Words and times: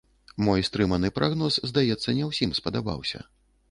Мой 0.47 0.63
стрыманы 0.69 1.11
прагноз, 1.19 1.61
здаецца, 1.71 2.19
не 2.23 2.29
ўсім 2.35 2.59
спадабаўся. 2.63 3.27